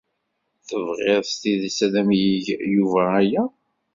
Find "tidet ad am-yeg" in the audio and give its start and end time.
1.41-2.45